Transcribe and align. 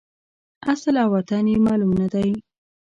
اصل 0.71 0.93
او 1.03 1.09
وطن 1.15 1.43
یې 1.51 1.57
معلوم 1.65 1.91
نه 2.01 2.07
دی. 2.13 2.29